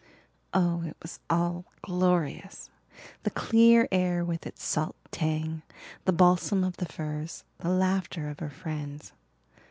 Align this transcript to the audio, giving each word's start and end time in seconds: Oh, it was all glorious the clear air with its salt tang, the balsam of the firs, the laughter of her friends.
Oh, 0.51 0.81
it 0.81 0.97
was 1.03 1.19
all 1.29 1.63
glorious 1.83 2.71
the 3.21 3.29
clear 3.29 3.87
air 3.91 4.25
with 4.25 4.47
its 4.47 4.63
salt 4.63 4.95
tang, 5.11 5.61
the 6.05 6.11
balsam 6.11 6.63
of 6.63 6.77
the 6.77 6.87
firs, 6.87 7.43
the 7.59 7.69
laughter 7.69 8.27
of 8.27 8.39
her 8.39 8.49
friends. 8.49 9.13